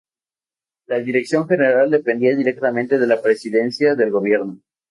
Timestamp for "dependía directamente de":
1.91-3.05